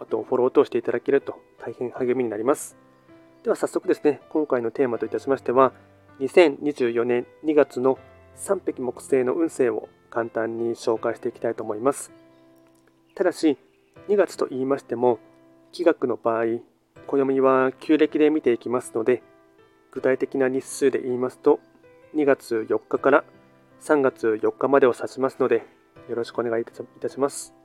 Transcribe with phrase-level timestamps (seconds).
[0.00, 2.76] あとフォローとしていただけると大変励みになります。
[3.42, 5.72] では早速ですね、今回のテーマといたしましては、
[6.20, 7.98] 2024年2月の
[8.36, 12.12] 3匹木星の運勢を簡単に紹介していきたいと思います。
[13.14, 13.58] ただし、
[14.08, 15.18] 2月と言いましても、
[15.72, 16.60] 気学の場合、
[17.06, 19.22] 暦は旧暦で見ていきますので、
[19.90, 21.60] 具体的な日数で言いますと、
[22.14, 23.24] 2月4日から
[23.80, 25.66] 3月4日までを指しますので、
[26.08, 26.64] よろしくお願いい
[27.00, 27.57] たします。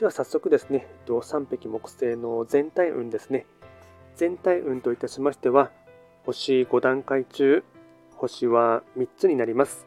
[0.00, 3.46] では早速ですね、3匹木星の全体運ですね。
[4.16, 5.70] 全体運といたしましては、
[6.26, 7.62] 星5段階中、
[8.16, 9.86] 星は3つになります。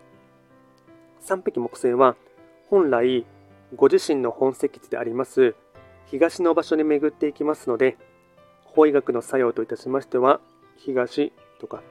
[1.23, 2.15] 3匹木星は、
[2.69, 3.25] 本来、
[3.75, 5.55] ご自身の本石地であります、
[6.05, 7.97] 東の場所に巡っていきますので、
[8.63, 10.39] 法医学の作用といたしましては、
[10.77, 11.81] 東とか、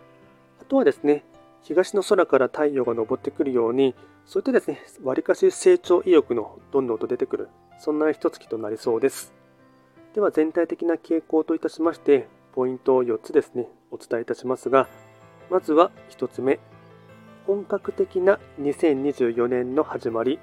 [0.62, 1.22] あとはですね、
[1.60, 3.94] 東の空から太陽が昇ってくるように、
[4.24, 9.34] そういったですね、わりかし成長意欲のどんどんと出てくる、そんな一月となりそうです。
[10.14, 14.88] では全体的な傾向といたしまして、ポイントを4つですね、お伝えいたしますが、
[15.50, 16.58] まずは1つ目、
[17.46, 20.38] 本格的な2024年の始まり、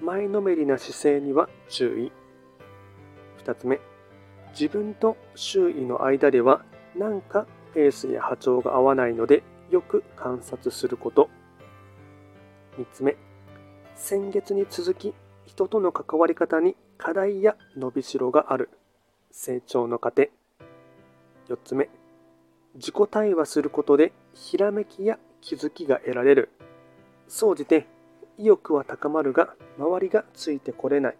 [0.00, 2.12] 前のめりな姿勢には注意。
[3.44, 3.80] 2つ目、
[4.50, 6.64] 自分と周囲の間では
[6.94, 11.30] なんかペースや波長が合わないのでよく観察すること。
[12.78, 13.16] 3つ目、
[13.96, 15.14] 先月に続き
[15.46, 18.70] 人との関わり方に課題や伸びしろがある。
[19.30, 20.28] 成長の過程。
[21.48, 21.90] 4つ目、
[22.74, 26.50] 自己対話することでひらめきや気づきが得られる。
[27.28, 27.86] 総じて
[28.38, 31.16] 意欲は高まるが周りがついてこれない。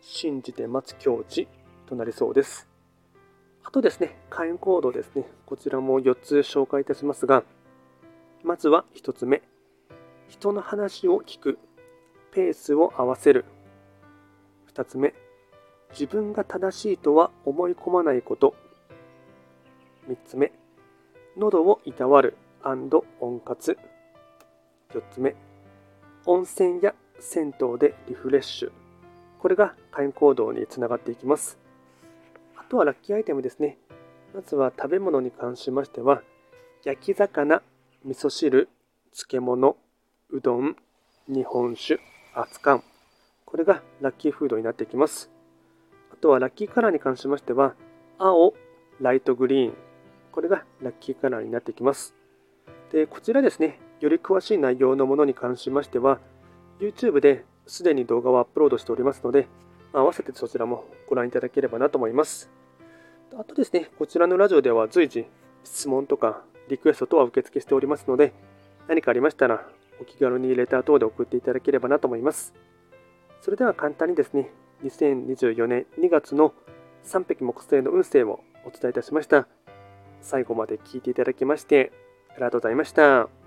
[0.00, 1.48] 信じて待つ境地
[1.86, 2.68] となりそうです。
[3.64, 5.24] あとですね、会員コードですね。
[5.46, 7.44] こちらも4つ紹介いたしますが、
[8.42, 9.42] まずは1つ目。
[10.28, 11.58] 人の話を聞く。
[12.32, 13.44] ペースを合わせる。
[14.74, 15.14] 2つ目。
[15.90, 18.54] 自分が正しいとは思い込まないこと。
[20.08, 20.52] 3つ目。
[21.36, 22.88] 喉をいたわる温
[23.40, 23.78] 活。
[24.94, 25.34] 4つ目。
[26.26, 28.72] 温泉や銭湯でリフレッシュ。
[29.38, 31.58] これが会員行動につながっていきます。
[32.56, 33.78] あとはラッキーアイテムですね。
[34.34, 36.22] まずは食べ物に関しましては、
[36.84, 37.62] 焼き魚、
[38.04, 38.68] 味噌汁、
[39.12, 39.76] 漬物、
[40.30, 40.76] うどん、
[41.28, 42.00] 日本酒、
[42.34, 42.91] 熱燗。
[43.52, 45.30] これがラッキーフードになってきます。
[46.10, 47.74] あとはラッキーカラーに関しましては、
[48.18, 48.54] 青、
[48.98, 49.74] ライトグリーン。
[50.32, 52.14] これがラッキーカラーになってきます。
[52.92, 56.18] で、こちらですね、より詳しい内容のものに関しましては、
[56.80, 59.46] YouTube ですでに動画をアップロードしておりますので、
[59.92, 62.50] 合わせてそちらもご覧いただければなと思います。
[63.38, 65.26] あとですね、こちらのラジオでは随時
[65.62, 68.32] 質問とかリクエスト等は受付しておりますので、
[68.88, 69.68] 何かありましたら
[70.00, 72.54] お気軽にレター等で送っていただければなと思います。
[73.42, 74.50] それでは簡単にですね、
[74.84, 76.54] 2024年2月の
[77.04, 79.48] 3匹木星の運勢をお伝えいたしました。
[80.20, 81.90] 最後まで聞いていただきまして
[82.30, 83.41] ありがとうございました。